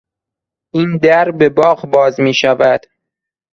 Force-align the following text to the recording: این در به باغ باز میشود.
این 0.73 0.97
در 0.97 1.31
به 1.31 1.49
باغ 1.49 1.85
باز 1.85 2.19
میشود. 2.19 2.85